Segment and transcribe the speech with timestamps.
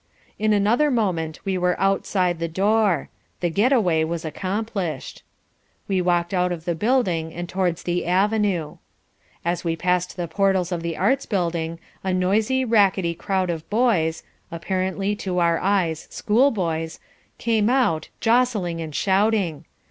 [0.39, 3.09] In another moment we were outside the door.
[3.39, 5.21] The get away was accomplished.
[5.87, 8.77] We walked out of the building and towards the avenue.
[9.45, 14.23] As we passed the portals of the Arts Building, a noisy, rackety crowd of boys
[14.51, 16.99] evidently, to our eyes, schoolboys
[17.37, 19.65] came out, jostling and shouting.